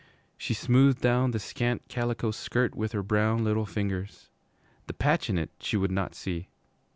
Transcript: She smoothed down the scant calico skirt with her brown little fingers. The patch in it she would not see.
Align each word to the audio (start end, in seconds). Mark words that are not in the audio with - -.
She 0.35 0.55
smoothed 0.55 0.99
down 0.99 1.29
the 1.29 1.37
scant 1.37 1.87
calico 1.87 2.31
skirt 2.31 2.73
with 2.73 2.91
her 2.93 3.03
brown 3.03 3.43
little 3.43 3.67
fingers. 3.67 4.31
The 4.87 4.95
patch 4.95 5.29
in 5.29 5.37
it 5.37 5.51
she 5.59 5.77
would 5.77 5.91
not 5.91 6.15
see. 6.15 6.47